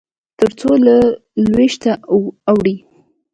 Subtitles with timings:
[0.39, 0.95] تر څو چې له
[1.51, 1.91] لوېشته
[2.51, 2.75] اوړي.